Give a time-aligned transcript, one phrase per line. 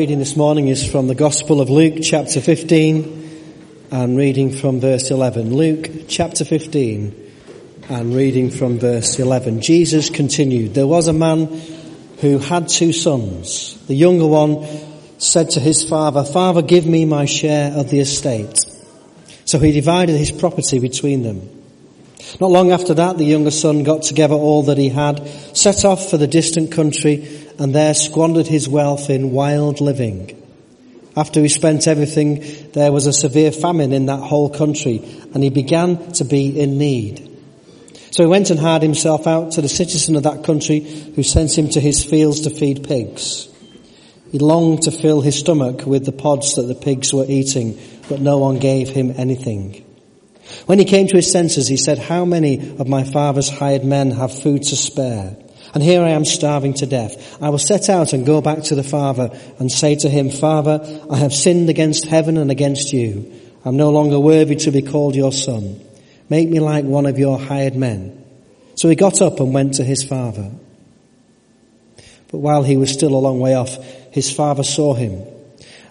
[0.00, 5.10] Reading this morning is from the Gospel of Luke, chapter 15, and reading from verse
[5.10, 5.52] 11.
[5.52, 7.32] Luke, chapter 15,
[7.88, 9.60] and reading from verse 11.
[9.60, 11.46] Jesus continued, There was a man
[12.20, 13.76] who had two sons.
[13.88, 14.68] The younger one
[15.18, 18.56] said to his father, Father, give me my share of the estate.
[19.46, 21.40] So he divided his property between them.
[22.40, 25.26] Not long after that, the younger son got together all that he had,
[25.56, 30.34] set off for the distant country, and there squandered his wealth in wild living.
[31.16, 35.02] After he spent everything, there was a severe famine in that whole country,
[35.34, 37.24] and he began to be in need.
[38.12, 41.58] So he went and hired himself out to the citizen of that country, who sent
[41.58, 43.48] him to his fields to feed pigs.
[44.30, 48.20] He longed to fill his stomach with the pods that the pigs were eating, but
[48.20, 49.84] no one gave him anything.
[50.66, 54.12] When he came to his senses, he said, How many of my father's hired men
[54.12, 55.36] have food to spare?
[55.74, 57.42] And here I am starving to death.
[57.42, 60.80] I will set out and go back to the Father and say to him, Father,
[61.10, 63.32] I have sinned against heaven and against you.
[63.64, 65.80] I'm no longer worthy to be called your son.
[66.30, 68.24] Make me like one of your hired men.
[68.76, 70.50] So he got up and went to his father.
[72.30, 73.76] But while he was still a long way off,
[74.12, 75.22] his father saw him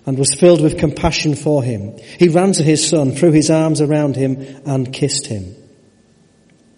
[0.06, 1.98] and was filled with compassion for him.
[1.98, 5.54] He ran to his son, threw his arms around him and kissed him.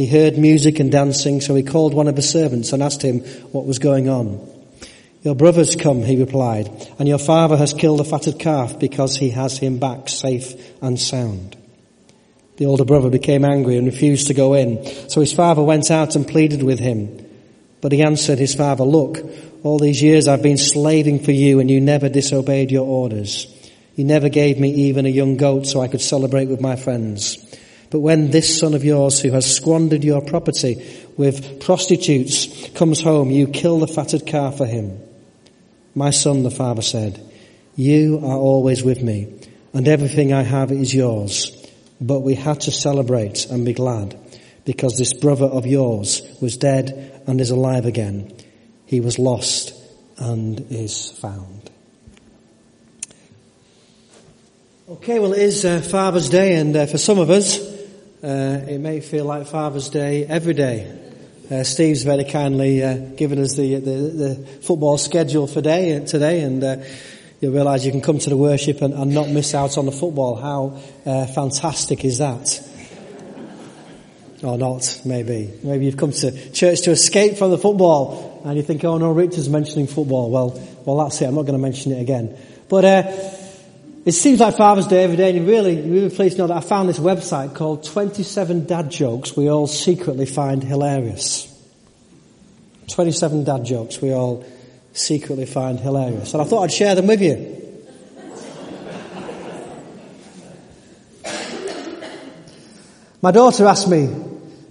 [0.00, 3.20] he heard music and dancing, so he called one of the servants and asked him
[3.52, 4.40] what was going on.
[5.22, 9.28] Your brother's come, he replied, and your father has killed a fatted calf because he
[9.28, 11.54] has him back safe and sound.
[12.56, 16.16] The older brother became angry and refused to go in, so his father went out
[16.16, 17.22] and pleaded with him.
[17.82, 19.18] But he answered his father, look,
[19.62, 23.54] all these years I've been slaving for you and you never disobeyed your orders.
[23.96, 27.36] You never gave me even a young goat so I could celebrate with my friends.
[27.90, 33.30] But when this son of yours who has squandered your property with prostitutes comes home,
[33.30, 34.98] you kill the fatted calf for him.
[35.94, 37.20] My son, the father said,
[37.74, 39.40] you are always with me
[39.72, 41.56] and everything I have is yours.
[42.00, 44.18] But we had to celebrate and be glad
[44.64, 48.32] because this brother of yours was dead and is alive again.
[48.86, 49.74] He was lost
[50.16, 51.70] and is found.
[54.88, 57.69] Okay, well it is uh, Father's Day and uh, for some of us
[58.22, 60.94] uh, it may feel like Father's Day every day.
[61.50, 66.06] Uh, Steve's very kindly uh, given us the, the, the football schedule for day uh,
[66.06, 66.76] today, and uh,
[67.40, 69.92] you'll realise you can come to the worship and, and, not miss out on the
[69.92, 70.36] football.
[70.36, 70.78] How
[71.10, 72.62] uh, fantastic is that?
[74.42, 75.52] Or not, maybe.
[75.62, 79.12] Maybe you've come to church to escape from the football, and you think, "Oh no,
[79.12, 81.26] Richard's mentioning football." Well, well, that's it.
[81.26, 82.36] I'm not going to mention it again.
[82.68, 82.84] But
[84.10, 86.56] it seems like Father's Day every day, and you really, really pleased to know that
[86.56, 91.46] I found this website called 27 Dad Jokes we all secretly find hilarious.
[92.88, 94.44] 27 dad jokes we all
[94.94, 96.32] secretly find hilarious.
[96.32, 97.56] And I thought I'd share them with you.
[103.22, 104.06] My daughter asked me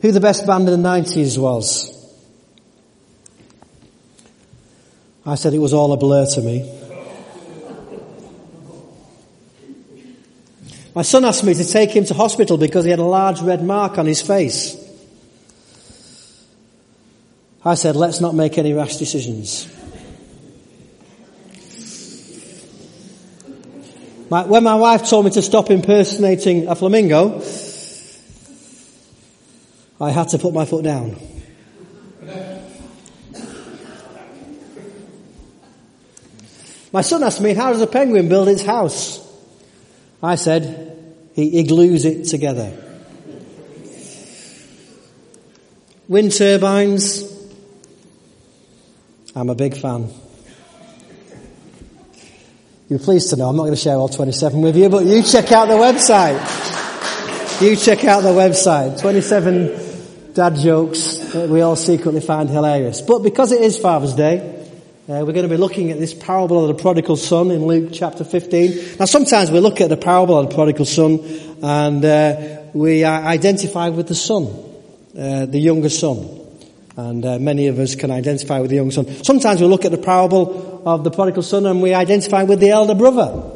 [0.02, 1.96] who the best band in the 90s was.
[5.26, 6.89] I said it was all a blur to me.
[10.96, 13.64] My son asked me to take him to hospital because he had a large red
[13.64, 14.76] mark on his face.
[17.64, 19.68] I said, let's not make any rash decisions.
[24.30, 27.42] My, when my wife told me to stop impersonating a flamingo,
[30.00, 31.18] I had to put my foot down.
[36.92, 39.29] My son asked me, how does a penguin build its house?
[40.22, 40.96] I said,
[41.34, 42.72] he glues it together.
[46.10, 47.24] Wind turbines.
[49.36, 50.10] I'm a big fan.
[52.90, 55.22] You're pleased to know I'm not going to share all 27 with you, but you
[55.22, 56.42] check out the website.
[57.62, 59.00] You check out the website.
[59.00, 63.02] 27 dad jokes that we all secretly find hilarious.
[63.02, 64.59] But because it is Father's Day,
[65.10, 67.90] uh, we're going to be looking at this parable of the prodigal son in Luke
[67.92, 68.98] chapter 15.
[69.00, 71.20] Now sometimes we look at the parable of the prodigal son
[71.64, 74.46] and uh, we identify with the son,
[75.18, 76.30] uh, the younger son.
[76.96, 79.08] And uh, many of us can identify with the younger son.
[79.24, 82.70] Sometimes we look at the parable of the prodigal son and we identify with the
[82.70, 83.52] elder brother.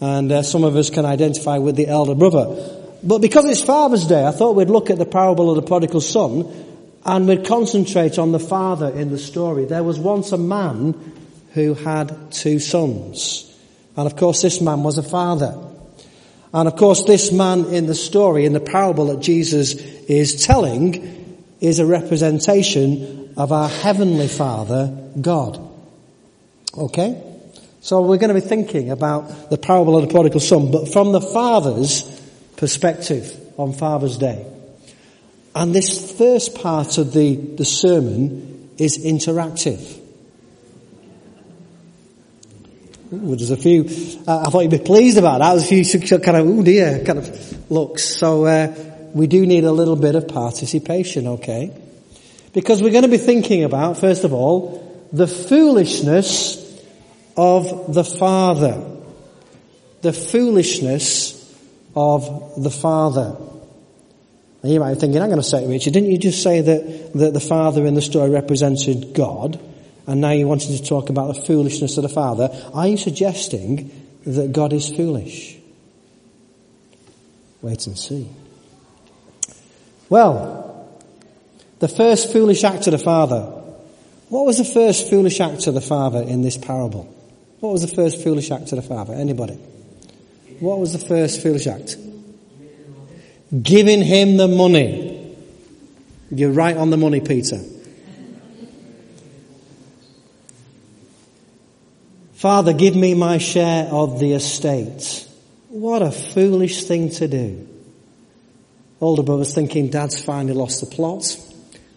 [0.00, 2.92] And uh, some of us can identify with the elder brother.
[3.02, 6.02] But because it's Father's Day, I thought we'd look at the parable of the prodigal
[6.02, 6.73] son
[7.04, 9.66] and we'd concentrate on the father in the story.
[9.66, 10.94] There was once a man
[11.52, 13.50] who had two sons.
[13.96, 15.56] And of course this man was a father.
[16.52, 21.44] And of course this man in the story, in the parable that Jesus is telling,
[21.60, 25.60] is a representation of our heavenly father, God.
[26.76, 27.22] Okay?
[27.80, 31.12] So we're going to be thinking about the parable of the prodigal son, but from
[31.12, 32.02] the father's
[32.56, 34.53] perspective on Father's Day.
[35.54, 40.00] And this first part of the, the sermon is interactive.
[43.12, 43.84] Ooh, there's a few,
[44.26, 45.52] uh, I thought you'd be pleased about that.
[45.54, 48.02] There's a few kind of, oh dear, kind of looks.
[48.02, 48.74] So, uh,
[49.14, 51.72] we do need a little bit of participation, okay?
[52.52, 56.60] Because we're going to be thinking about, first of all, the foolishness
[57.36, 58.84] of the Father.
[60.02, 61.40] The foolishness
[61.94, 63.36] of the Father.
[64.64, 67.12] And you might be thinking, I'm going to say, Richard, didn't you just say that,
[67.12, 69.60] that the Father in the story represented God?
[70.06, 72.48] And now you wanted to talk about the foolishness of the Father.
[72.72, 73.90] Are you suggesting
[74.24, 75.54] that God is foolish?
[77.60, 78.26] Wait and see.
[80.08, 80.88] Well,
[81.80, 83.42] the first foolish act of the Father.
[84.30, 87.04] What was the first foolish act of the Father in this parable?
[87.60, 89.12] What was the first foolish act of the Father?
[89.12, 89.58] Anybody?
[90.58, 91.98] What was the first foolish act?
[93.62, 95.36] Giving him the money.
[96.30, 97.60] You're right on the money, Peter.
[102.32, 105.26] Father, give me my share of the estate.
[105.68, 107.68] What a foolish thing to do.
[109.00, 111.36] Older brother's thinking dad's finally lost the plot.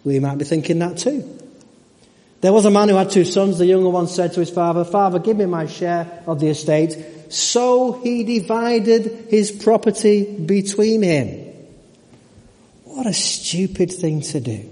[0.04, 1.38] We might be thinking that too.
[2.40, 3.58] There was a man who had two sons.
[3.58, 7.32] The younger one said to his father, Father, give me my share of the estate.
[7.32, 11.47] So he divided his property between him.
[12.98, 14.68] What a stupid thing to do.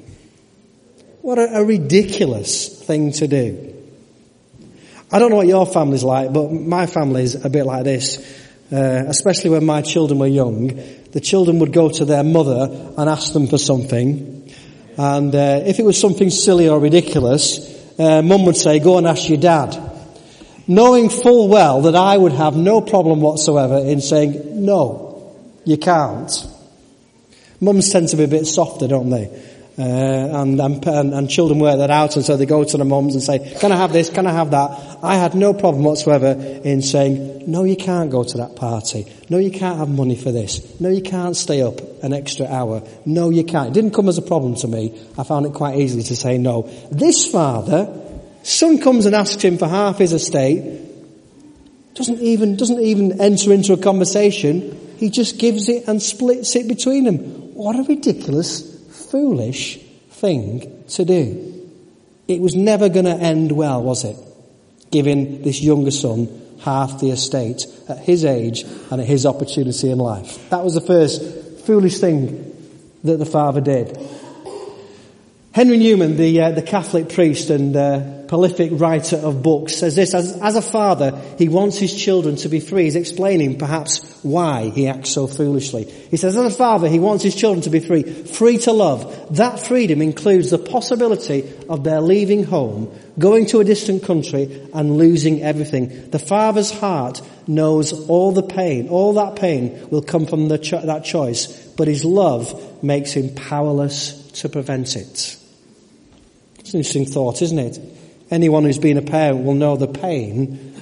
[1.23, 3.73] What a, a ridiculous thing to do.
[5.13, 8.19] I don't know what your family's like, but my family's a bit like this.
[8.73, 10.67] Uh, especially when my children were young,
[11.13, 12.69] the children would go to their mother
[12.99, 14.53] and ask them for something.
[14.99, 17.61] And uh, if it was something silly or ridiculous,
[17.97, 19.81] uh, mum would say, go and ask your dad
[20.67, 25.33] knowing full well that I would have no problem whatsoever in saying, no,
[25.65, 26.56] you can't.
[27.61, 29.27] Mums tend to be a bit softer, don't they?
[29.79, 33.13] Uh, and, and, and, children wear that out and so they go to the mums
[33.13, 34.09] and say, can I have this?
[34.09, 34.99] Can I have that?
[35.03, 39.07] I had no problem whatsoever in saying, no, you can't go to that party.
[39.29, 40.81] No, you can't have money for this.
[40.81, 42.85] No, you can't stay up an extra hour.
[43.05, 43.69] No, you can't.
[43.69, 44.99] It didn't come as a problem to me.
[45.19, 46.63] I found it quite easy to say no.
[46.91, 48.05] This father
[48.47, 50.63] Son comes and asks him for half his estate,
[51.95, 54.95] doesn't even, doesn't even enter into a conversation.
[54.99, 57.46] He just gives it and splits it between them.
[57.57, 58.61] What a ridiculous,
[59.11, 59.79] foolish
[60.11, 61.71] thing to do.
[62.29, 64.19] It was never going to end well, was it?
[64.91, 66.29] Giving this younger son
[66.61, 70.51] half the estate at his age and at his opportunity in life.
[70.51, 71.23] That was the first
[71.65, 72.55] foolish thing
[73.05, 73.97] that the father did.
[75.57, 80.13] Henri Nouwen, the, uh, the Catholic priest and uh, prolific writer of books, says this,
[80.13, 82.85] as, as a father, he wants his children to be free.
[82.85, 85.85] He's explaining perhaps why he acts so foolishly.
[85.85, 89.35] He says, as a father, he wants his children to be free, free to love.
[89.35, 94.99] That freedom includes the possibility of their leaving home, going to a distant country and
[94.99, 96.11] losing everything.
[96.11, 101.07] The father's heart knows all the pain, all that pain will come from cho- that
[101.07, 105.36] choice, but his love makes him powerless to prevent it.
[106.67, 107.79] It's an interesting thought, isn't it?
[108.29, 110.75] Anyone who's been a parent will know the pain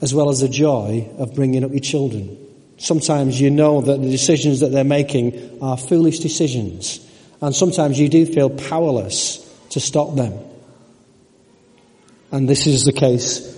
[0.00, 2.36] as well as the joy of bringing up your children.
[2.76, 6.98] Sometimes you know that the decisions that they're making are foolish decisions.
[7.40, 9.38] And sometimes you do feel powerless
[9.70, 10.36] to stop them.
[12.32, 13.56] And this is the case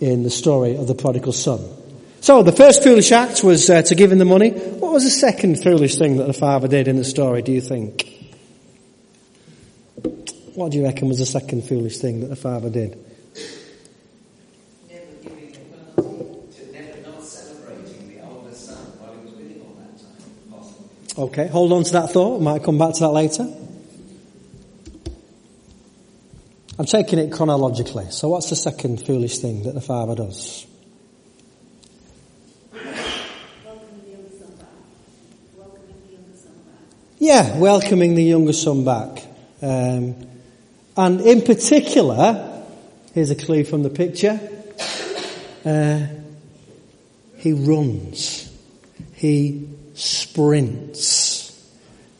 [0.00, 1.60] in the story of the prodigal son.
[2.22, 4.48] So the first foolish act was uh, to give him the money.
[4.48, 7.60] What was the second foolish thing that the father did in the story, do you
[7.60, 8.14] think?
[10.58, 12.98] What do you reckon was the second foolish thing that the father did?
[21.16, 22.40] Okay, hold on to that thought.
[22.40, 23.46] Might come back to that later.
[26.76, 28.10] I'm taking it chronologically.
[28.10, 30.66] So what's the second foolish thing that the father does?
[32.72, 34.66] Welcoming the younger son back.
[35.56, 36.82] welcoming the younger son back.
[37.20, 39.24] yeah, welcoming the younger son back.
[39.62, 40.28] Um,
[40.98, 42.64] and in particular,
[43.14, 44.40] here's a clue from the picture.
[45.64, 46.08] Uh,
[47.36, 48.52] he runs.
[49.14, 51.56] He sprints.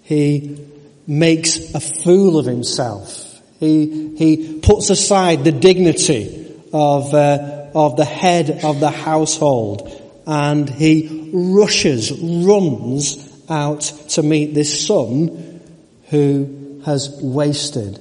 [0.04, 0.64] He
[1.08, 3.42] makes a fool of himself.
[3.58, 9.90] He, he puts aside the dignity of, uh, of the head of the household
[10.25, 13.80] and he rushes, runs out
[14.11, 15.61] to meet this son
[16.11, 17.99] who has wasted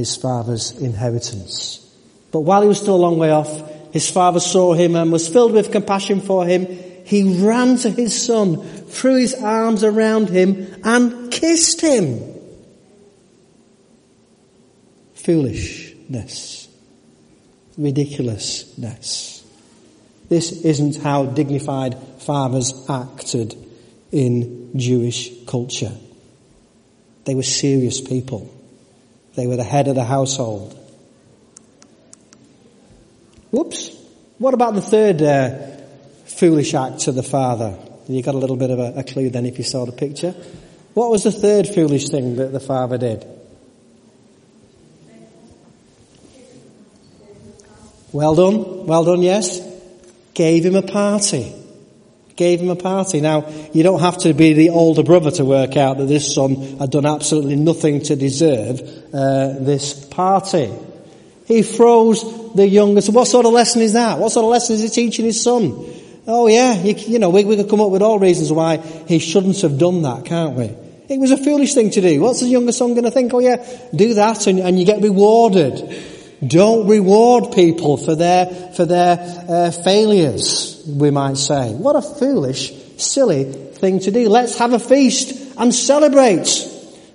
[0.00, 1.86] his father's inheritance.
[2.32, 5.28] But while he was still a long way off, his father saw him and was
[5.28, 6.66] filled with compassion for him.
[7.04, 12.20] He ran to his son, threw his arms around him and kissed him.
[15.14, 16.68] Foolishness.
[17.76, 19.44] Ridiculousness.
[20.28, 23.56] This isn't how dignified fathers acted
[24.12, 25.92] in Jewish culture.
[27.24, 28.54] They were serious people.
[29.34, 30.76] They were the head of the household.
[33.50, 33.96] Whoops.
[34.38, 35.58] What about the third uh,
[36.26, 37.78] foolish act of the father?
[38.08, 40.34] You got a little bit of a, a clue then if you saw the picture.
[40.94, 43.24] What was the third foolish thing that the father did?
[48.12, 48.86] Well done.
[48.86, 49.60] Well done, yes.
[50.34, 51.59] Gave him a party.
[52.40, 53.20] Gave him a party.
[53.20, 56.56] Now, you don't have to be the older brother to work out that this son
[56.78, 58.80] had done absolutely nothing to deserve
[59.12, 60.72] uh, this party.
[61.44, 63.10] He throws the youngest.
[63.10, 64.18] What sort of lesson is that?
[64.18, 65.84] What sort of lesson is he teaching his son?
[66.26, 69.18] Oh yeah, you, you know, we, we could come up with all reasons why he
[69.18, 70.74] shouldn't have done that, can't we?
[71.10, 72.22] It was a foolish thing to do.
[72.22, 73.34] What's the younger son going to think?
[73.34, 73.62] Oh yeah,
[73.94, 75.76] do that and, and you get rewarded.
[76.46, 79.18] Don't reward people for their, for their
[79.48, 81.72] uh, failures, we might say.
[81.74, 84.28] What a foolish, silly thing to do.
[84.28, 86.48] Let's have a feast and celebrate.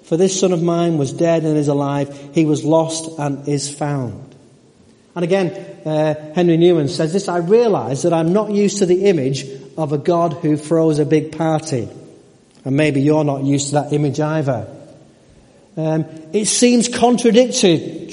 [0.03, 2.29] For this son of mine was dead and is alive.
[2.36, 4.36] He was lost and is found.
[5.15, 5.51] And again,
[5.86, 9.91] uh, Henri Nouwen says this, I realize that I'm not used to the image of
[9.91, 11.89] a God who throws a big party.
[12.63, 14.67] And maybe you're not used to that image either.
[15.77, 18.08] Um, it seems contradictory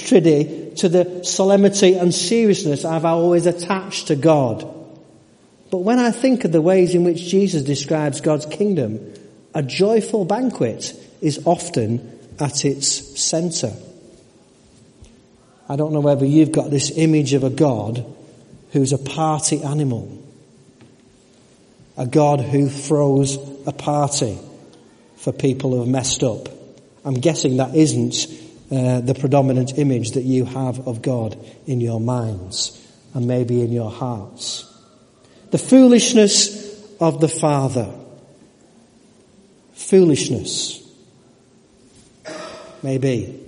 [0.78, 4.62] to the solemnity and seriousness I've always attached to God.
[5.70, 9.14] But when I think of the ways in which Jesus describes God's kingdom,
[9.54, 13.72] a joyful banquet is often at its centre.
[15.68, 18.04] I don't know whether you've got this image of a God
[18.72, 20.18] who's a party animal.
[21.96, 23.36] A God who throws
[23.66, 24.38] a party
[25.16, 26.48] for people who have messed up.
[27.04, 28.26] I'm guessing that isn't
[28.72, 33.70] uh, the predominant image that you have of God in your minds and maybe in
[33.70, 34.66] your hearts.
[35.50, 37.92] The foolishness of the Father.
[39.74, 40.82] Foolishness.
[42.82, 43.38] Maybe.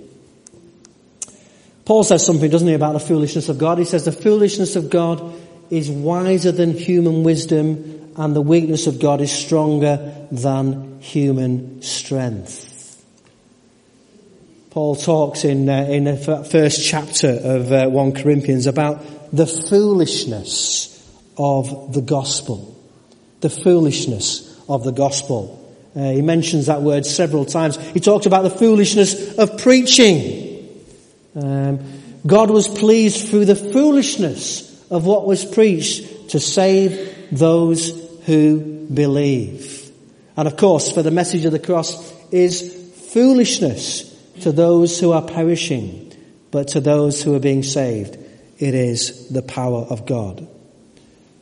[1.86, 3.78] Paul says something, doesn't he, about the foolishness of God?
[3.78, 5.34] He says the foolishness of God
[5.70, 12.73] is wiser than human wisdom and the weakness of God is stronger than human strength.
[14.74, 20.90] Paul talks in, uh, in the first chapter of uh, 1 Corinthians about the foolishness
[21.38, 22.76] of the gospel.
[23.40, 25.60] The foolishness of the gospel.
[25.94, 27.76] Uh, he mentions that word several times.
[27.76, 30.68] He talked about the foolishness of preaching.
[31.36, 31.78] Um,
[32.26, 37.90] God was pleased through the foolishness of what was preached to save those
[38.26, 39.92] who believe.
[40.36, 42.74] And of course, for the message of the cross is
[43.12, 46.12] foolishness to those who are perishing,
[46.50, 48.16] but to those who are being saved,
[48.58, 50.46] it is the power of God.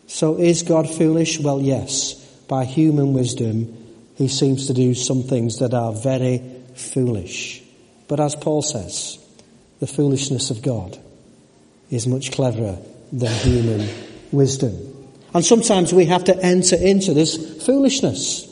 [0.07, 1.39] So is God foolish?
[1.41, 2.15] Well, yes.
[2.49, 3.77] By human wisdom,
[4.17, 6.43] he seems to do some things that are very
[6.75, 7.63] foolish.
[8.09, 9.19] But as Paul says,
[9.81, 10.99] the foolishness of God
[11.91, 12.79] is much cleverer
[13.11, 13.89] than human
[14.31, 15.09] wisdom.
[15.35, 18.49] And sometimes we have to enter into this foolishness.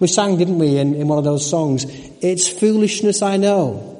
[0.00, 1.84] We sang, didn't we, in, in one of those songs,
[2.20, 3.90] It's foolishness I know.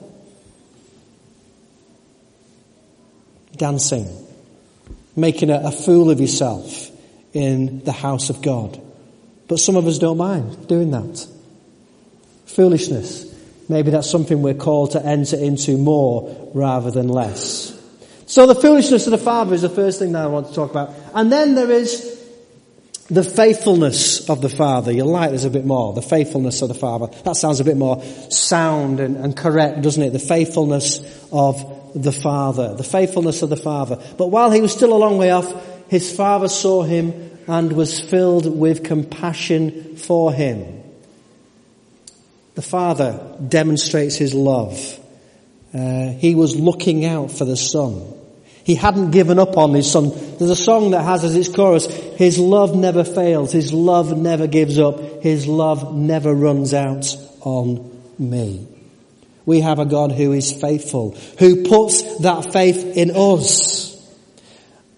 [3.56, 4.08] Dancing,
[5.14, 6.90] making a, a fool of yourself
[7.32, 8.80] in the house of God.
[9.46, 11.26] But some of us don't mind doing that.
[12.46, 13.32] Foolishness.
[13.68, 17.70] Maybe that's something we're called to enter into more rather than less.
[18.26, 20.70] So the foolishness of the Father is the first thing that I want to talk
[20.70, 20.94] about.
[21.14, 22.13] And then there is
[23.14, 24.90] the faithfulness of the Father.
[24.92, 25.92] You'll like this a bit more.
[25.92, 27.06] The faithfulness of the Father.
[27.24, 30.10] That sounds a bit more sound and, and correct, doesn't it?
[30.10, 31.00] The faithfulness
[31.32, 32.74] of the Father.
[32.74, 34.02] The faithfulness of the Father.
[34.18, 35.52] But while he was still a long way off,
[35.88, 40.82] his Father saw him and was filled with compassion for him.
[42.54, 45.00] The Father demonstrates his love.
[45.72, 48.13] Uh, he was looking out for the Son.
[48.64, 50.10] He hadn't given up on his son.
[50.38, 54.46] There's a song that has as its chorus, His love never fails, His love never
[54.46, 58.66] gives up, His love never runs out on me.
[59.44, 63.92] We have a God who is faithful, who puts that faith in us.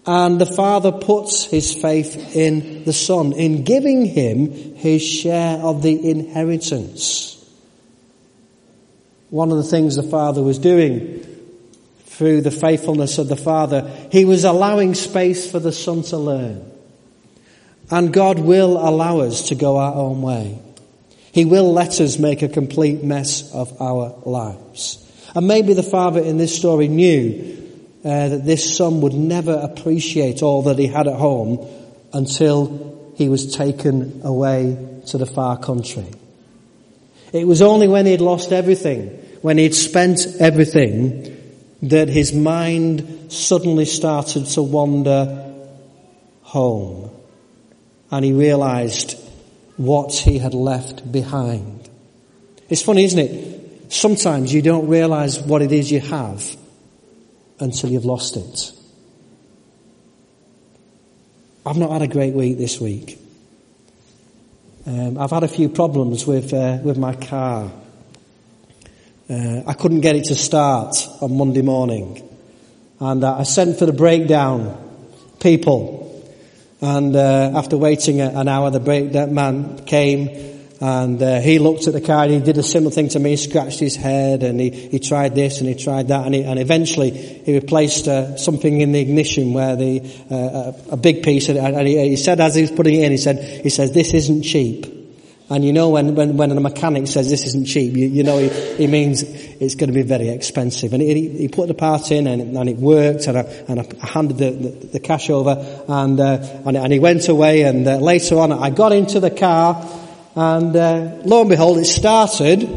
[0.05, 5.81] And the Father puts his faith in the Son, in giving him his share of
[5.81, 7.33] the inheritance.
[9.29, 11.36] One of the things the Father was doing
[12.17, 16.71] through the faithfulness of the Father, he was allowing space for the Son to learn.
[17.91, 20.57] And God will allow us to go our own way.
[21.31, 25.03] He will let us make a complete mess of our lives.
[25.35, 27.55] And maybe the father in this story knew
[28.03, 31.67] uh, that this son would never appreciate all that he had at home
[32.13, 36.07] until he was taken away to the far country.
[37.31, 39.09] It was only when he'd lost everything,
[39.43, 41.36] when he'd spent everything,
[41.81, 45.53] that his mind suddenly started to wander
[46.41, 47.11] home.
[48.09, 49.19] And he realized
[49.75, 51.89] what he had left behind.
[52.69, 53.93] It's funny, isn't it?
[53.93, 56.57] Sometimes you don't realize what it is you have
[57.59, 58.71] until you've lost it.
[61.65, 63.19] I've not had a great week this week.
[64.85, 67.69] Um, I've had a few problems with uh, with my car.
[69.29, 72.27] Uh, I couldn't get it to start on Monday morning,
[72.99, 74.83] and uh, I sent for the breakdown
[75.39, 75.97] people.
[76.79, 80.47] And uh, after waiting an hour, the break that man came
[80.79, 83.31] and uh, he looked at the car and he did a similar thing to me,
[83.31, 86.25] He scratched his head and he, he tried this and he tried that.
[86.25, 90.97] And, he, and eventually he replaced uh, something in the ignition where the, uh, a
[90.97, 93.69] big piece and he, he, said as he was putting it in, he said, he
[93.69, 94.96] says, this isn't cheap.
[95.49, 98.37] And you know when, when, when a mechanic says this isn't cheap, you, you know
[98.37, 100.91] he, he means it's going to be very expensive.
[100.91, 104.05] And he, he put the part in and, and it worked and I, and I
[104.05, 107.95] handed the, the, the cash over and, uh, and, and, he went away and uh,
[107.97, 109.87] later on I got into the car
[110.35, 112.67] and uh, lo and behold it started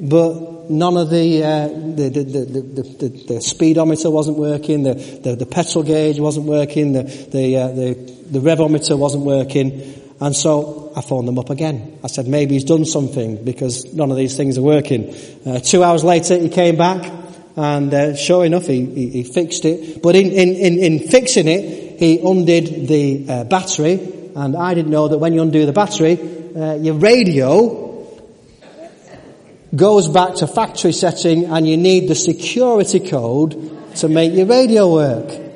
[0.00, 5.82] but none of the, uh, the, the, the, speedometer wasn't working, the, the, the petrol
[5.82, 7.94] gauge wasn't working, the, the, uh, the,
[8.30, 9.97] the revometer wasn't working.
[10.20, 11.98] And so I phoned them up again.
[12.02, 15.14] I said, maybe he's done something because none of these things are working.
[15.46, 17.12] Uh, two hours later, he came back
[17.56, 20.00] and uh, sure enough, he, he, he, fixed it.
[20.02, 23.94] But in, in, in, in fixing it, he undid the uh, battery.
[24.36, 26.18] And I didn't know that when you undo the battery,
[26.54, 27.86] uh, your radio
[29.74, 34.92] goes back to factory setting and you need the security code to make your radio
[34.92, 35.47] work.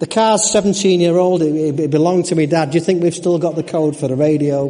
[0.00, 1.42] The car's 17 year old.
[1.42, 2.70] It, it belonged to me dad.
[2.70, 4.68] Do you think we've still got the code for the radio?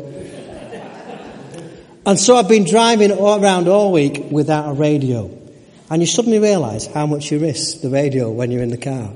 [2.05, 5.31] And so I've been driving around all week without a radio.
[5.89, 9.13] And you suddenly realise how much you risk the radio when you're in the car.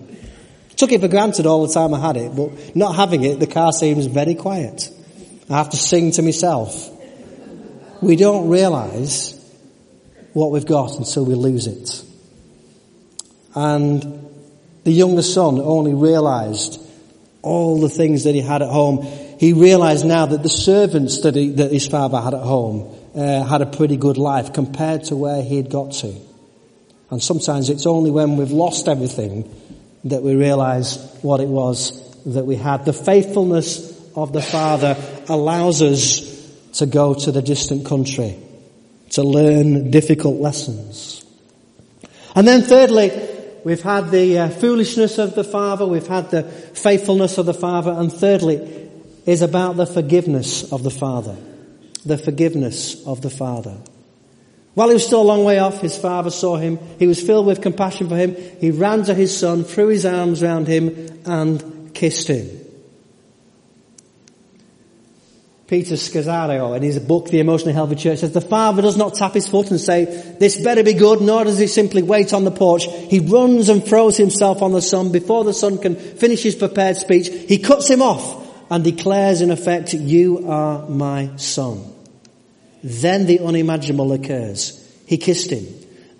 [0.76, 3.46] Took it for granted all the time I had it, but not having it, the
[3.46, 4.90] car seems very quiet.
[5.50, 6.90] I have to sing to myself.
[8.00, 9.32] We don't realise
[10.32, 12.04] what we've got until we lose it.
[13.54, 14.23] And
[14.84, 16.80] the younger son only realized
[17.42, 19.02] all the things that he had at home.
[19.38, 23.44] He realized now that the servants that, he, that his father had at home uh,
[23.44, 26.14] had a pretty good life compared to where he had got to.
[27.10, 29.48] And sometimes it's only when we've lost everything
[30.04, 32.84] that we realize what it was that we had.
[32.84, 34.96] The faithfulness of the Father
[35.28, 36.30] allows us
[36.74, 38.36] to go to the distant country,
[39.10, 41.24] to learn difficult lessons.
[42.34, 43.10] And then thirdly,
[43.64, 47.92] We've had the uh, foolishness of the Father, we've had the faithfulness of the Father,
[47.92, 48.90] and thirdly
[49.26, 51.36] is about the forgiveness of the Father.
[52.04, 53.76] The forgiveness of the Father.
[54.74, 56.78] While he was still a long way off, his father saw him.
[56.98, 58.36] He was filled with compassion for him.
[58.60, 62.63] He ran to his son, threw his arms around him, and kissed him.
[65.66, 69.32] Peter Scazzero in his book, The Emotionally Healthy Church, says, the father does not tap
[69.32, 70.04] his foot and say,
[70.38, 72.84] this better be good, nor does he simply wait on the porch.
[72.84, 76.98] He runs and throws himself on the son before the son can finish his prepared
[76.98, 77.28] speech.
[77.28, 81.82] He cuts him off and declares in effect, you are my son.
[82.82, 84.80] Then the unimaginable occurs.
[85.06, 85.66] He kissed him.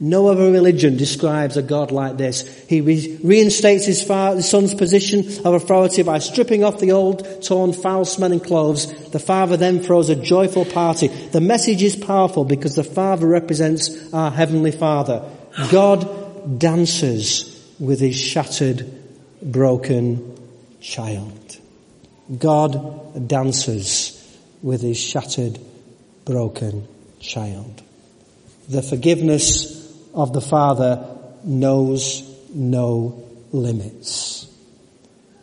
[0.01, 2.43] No other religion describes a God like this.
[2.69, 7.43] He re- reinstates his, father, his, son's position of authority by stripping off the old,
[7.43, 9.11] torn, foul-smelling clothes.
[9.11, 11.09] The father then throws a joyful party.
[11.09, 15.23] The message is powerful because the father represents our heavenly father.
[15.71, 18.93] God dances with his shattered,
[19.41, 20.37] broken
[20.81, 21.59] child.
[22.37, 24.21] God dances
[24.61, 25.59] with his shattered,
[26.25, 26.89] broken
[27.21, 27.83] child.
[28.69, 29.74] The forgiveness
[30.14, 31.07] of the Father
[31.44, 32.22] knows
[32.55, 33.22] no
[33.53, 34.46] limits.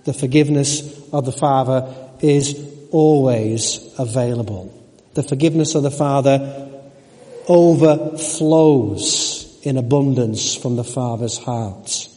[0.05, 0.81] The forgiveness
[1.11, 2.59] of the Father is
[2.91, 4.73] always available.
[5.13, 6.69] The forgiveness of the Father
[7.47, 12.07] overflows in abundance from the Father's heart.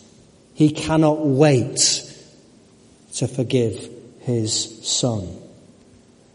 [0.55, 2.11] He cannot wait
[3.15, 3.91] to forgive
[4.21, 5.41] his Son.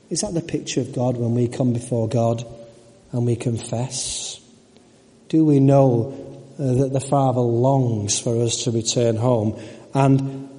[0.10, 2.45] Is that the picture of God when we come before God
[3.12, 4.38] and we confess?
[5.30, 6.13] Do we know
[6.60, 9.62] uh, that the Father longs for us to return home
[9.94, 10.50] and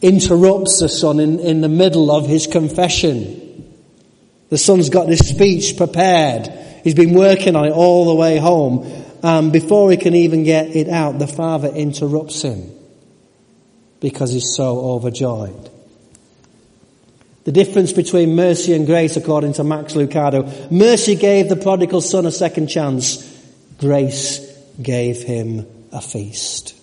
[0.00, 3.74] interrupts the Son in, in the middle of his confession?
[4.48, 6.48] The Son's got this speech prepared.
[6.82, 8.90] He's been working on it all the way home.
[9.22, 12.70] And before he can even get it out, the Father interrupts him
[14.00, 15.70] because he's so overjoyed.
[17.44, 22.24] The difference between mercy and grace, according to Max Lucado, mercy gave the prodigal son
[22.24, 23.35] a second chance.
[23.78, 24.40] Grace
[24.80, 26.74] gave him a feast.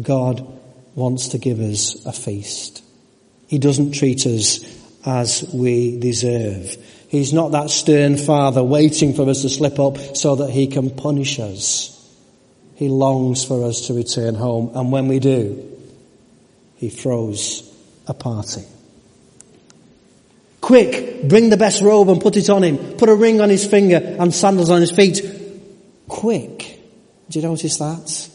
[0.00, 0.46] God
[0.94, 2.82] wants to give us a feast.
[3.46, 4.60] He doesn't treat us
[5.06, 6.76] as we deserve.
[7.08, 10.90] He's not that stern father waiting for us to slip up so that he can
[10.90, 11.92] punish us.
[12.74, 15.72] He longs for us to return home, and when we do,
[16.76, 17.62] he throws
[18.06, 18.64] a party.
[20.66, 22.96] Quick, bring the best robe and put it on him.
[22.96, 25.22] Put a ring on his finger and sandals on his feet.
[26.08, 26.80] Quick.
[27.30, 28.28] Do you notice that?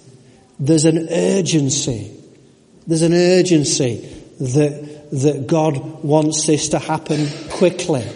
[0.57, 2.15] There's an urgency.
[2.87, 3.97] There's an urgency
[4.39, 8.07] that, that God wants this to happen quickly.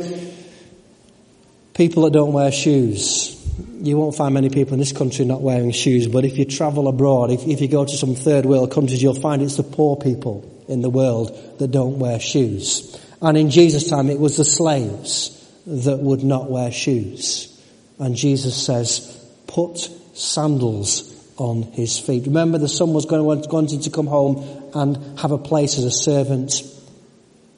[1.74, 3.36] people that don't wear shoes,
[3.82, 6.88] you won't find many people in this country not wearing shoes, but if you travel
[6.88, 9.98] abroad, if, if you go to some third world countries, you'll find it's the poor
[9.98, 12.98] people in the world that don't wear shoes.
[13.22, 17.62] And in Jesus' time, it was the slaves that would not wear shoes.
[18.00, 19.78] And Jesus says, put
[20.14, 22.28] sandals on his feet.
[22.28, 26.62] Remember, the son was going to, come home and have a place as a servant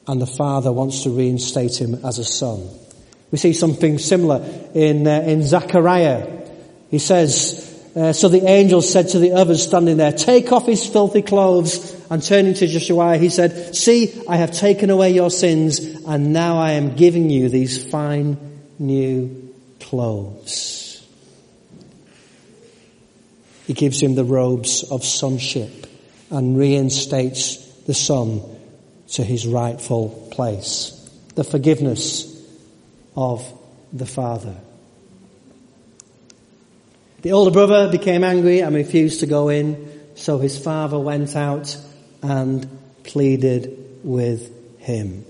[0.08, 2.66] and the father wants to reinstate him as a son.
[3.30, 4.42] We see something similar
[4.74, 6.48] in, uh, in Zechariah.
[6.90, 10.86] He says, uh, so the angel said to the others standing there, take off his
[10.86, 15.78] filthy clothes and turning to Joshua, he said, see, I have taken away your sins
[15.78, 18.38] and now I am giving you these fine
[18.78, 21.06] new clothes.
[23.66, 25.86] He gives him the robes of sonship
[26.30, 28.57] and reinstates the son
[29.12, 30.94] to his rightful place.
[31.34, 32.34] The forgiveness
[33.16, 33.46] of
[33.92, 34.56] the Father.
[37.22, 41.76] The older brother became angry and refused to go in, so his father went out
[42.22, 42.68] and
[43.02, 45.24] pleaded with him.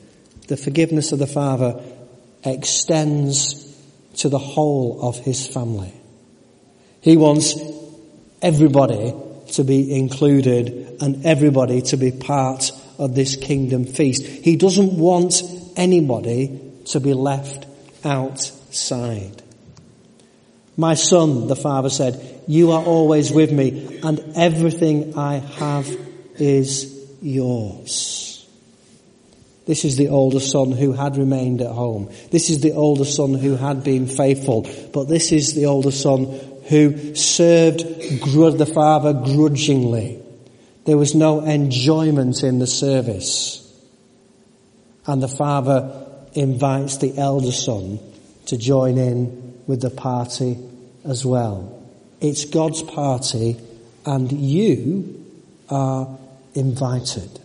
[0.49, 1.83] The forgiveness of the Father
[2.45, 3.65] extends
[4.17, 5.93] to the whole of his family.
[7.01, 7.55] He wants
[8.43, 9.15] everybody
[9.53, 14.25] to be included and everybody to be part of this kingdom feast.
[14.25, 15.43] He doesn't want
[15.77, 17.67] anybody to be left
[18.05, 19.43] outside.
[20.77, 25.89] My son, the father said, you are always with me and everything I have
[26.37, 28.47] is yours.
[29.67, 32.11] This is the older son who had remained at home.
[32.31, 34.67] This is the older son who had been faithful.
[34.93, 36.25] But this is the older son
[36.69, 40.23] who served the father grudgingly.
[40.89, 43.63] There was no enjoyment in the service.
[45.07, 47.99] And the father invites the elder son
[48.47, 50.57] to join in with the party
[51.05, 51.87] as well.
[52.23, 53.59] It's God's party
[54.07, 55.27] and you
[55.69, 56.19] are
[56.55, 57.39] invited.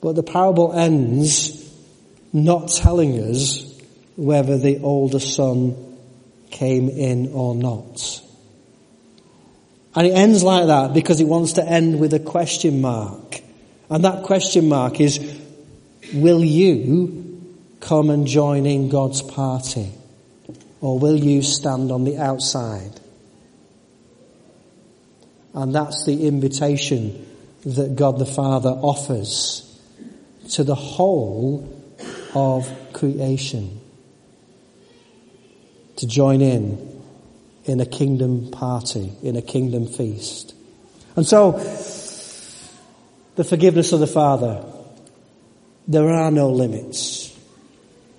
[0.00, 1.68] But the parable ends
[2.32, 3.76] not telling us
[4.14, 5.98] whether the older son
[6.52, 8.22] came in or not.
[9.96, 13.40] And it ends like that because it wants to end with a question mark.
[13.88, 15.18] And that question mark is,
[16.12, 19.90] will you come and join in God's party?
[20.82, 23.00] Or will you stand on the outside?
[25.54, 27.26] And that's the invitation
[27.64, 29.62] that God the Father offers
[30.50, 31.72] to the whole
[32.34, 33.80] of creation
[35.96, 36.95] to join in
[37.66, 40.54] in a kingdom party, in a kingdom feast.
[41.16, 41.52] And so,
[43.36, 44.64] the forgiveness of the Father,
[45.88, 47.36] there are no limits.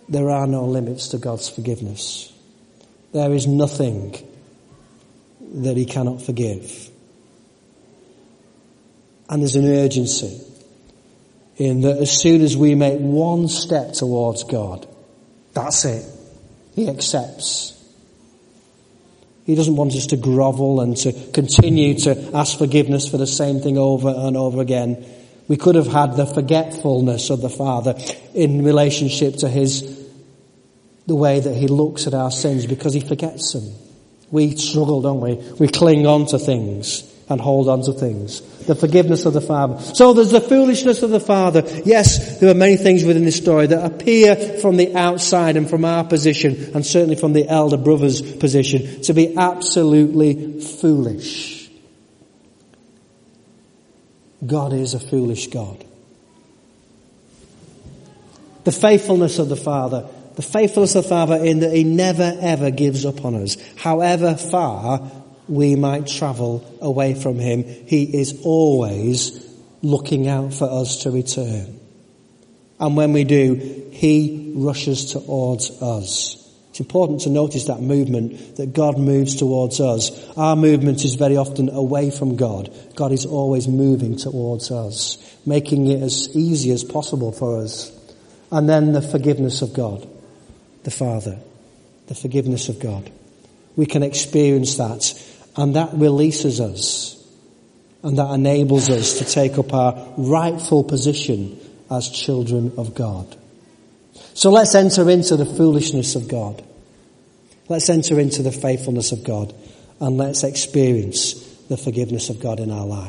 [0.10, 2.32] There are no limits to God's forgiveness.
[3.14, 4.16] There is nothing
[5.56, 6.90] that he cannot forgive.
[9.30, 10.42] And there's an urgency
[11.58, 14.88] in that as soon as we make one step towards God,
[15.54, 16.06] that's it.
[16.76, 17.77] He accepts.
[19.48, 23.62] He doesn't want us to grovel and to continue to ask forgiveness for the same
[23.62, 25.06] thing over and over again.
[25.48, 27.96] We could have had the forgetfulness of the Father
[28.34, 30.06] in relationship to his,
[31.06, 33.74] the way that he looks at our sins because he forgets them.
[34.32, 35.36] We struggle, don't we?
[35.58, 38.42] We cling on to things and hold on to things.
[38.66, 39.80] The forgiveness of the Father.
[39.80, 41.64] So there's the foolishness of the Father.
[41.86, 45.86] Yes, there are many things within this story that appear from the outside and from
[45.86, 51.70] our position, and certainly from the elder brother's position, to be absolutely foolish.
[54.46, 55.84] God is a foolish God.
[58.64, 62.70] The faithfulness of the Father the faithfulness of the Father in that He never ever
[62.70, 63.58] gives up on us.
[63.76, 65.12] However far
[65.48, 69.46] we might travel away from Him, He is always
[69.82, 71.80] looking out for us to return.
[72.80, 76.44] And when we do, He rushes towards us.
[76.70, 80.12] It's important to notice that movement, that God moves towards us.
[80.38, 82.72] Our movement is very often away from God.
[82.96, 87.92] God is always moving towards us, making it as easy as possible for us.
[88.52, 90.08] And then the forgiveness of God
[90.88, 91.38] the Father,
[92.08, 93.12] the forgiveness of God.
[93.76, 95.14] We can experience that
[95.58, 97.16] and that releases us
[98.04, 103.36] and that enables us to take up our rightful position as children of God.
[104.34, 106.64] So let's enter into the foolishness of God.
[107.68, 109.54] Let's enter into the faithfulness of God
[110.00, 111.34] and let's experience
[111.70, 113.06] the forgiveness of God in our lives.